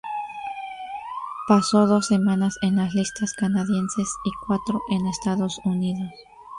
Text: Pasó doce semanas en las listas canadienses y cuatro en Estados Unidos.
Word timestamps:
Pasó 1.47 1.85
doce 1.85 2.15
semanas 2.15 2.57
en 2.63 2.77
las 2.77 2.95
listas 2.95 3.33
canadienses 3.35 4.09
y 4.25 4.31
cuatro 4.47 4.81
en 4.89 5.05
Estados 5.05 5.59
Unidos. 5.63 6.09